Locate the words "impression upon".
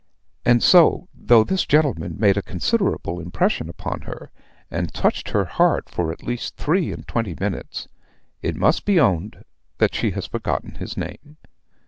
3.19-4.01